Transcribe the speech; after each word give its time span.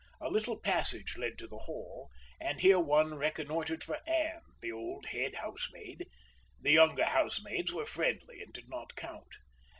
A 0.19 0.31
little 0.31 0.57
passage 0.57 1.15
led 1.15 1.37
to 1.37 1.47
the 1.47 1.59
hall, 1.59 2.09
and 2.39 2.59
here 2.59 2.79
one 2.79 3.13
reconnoitered 3.13 3.83
for 3.83 3.99
Ann, 4.09 4.41
the 4.59 4.71
old 4.71 5.05
head 5.05 5.35
housemaid—the 5.35 6.71
younger 6.71 7.05
housemaids 7.05 7.71
were 7.71 7.85
friendly 7.85 8.41
and 8.41 8.51
did 8.51 8.67
not 8.67 8.95
count. 8.95 9.35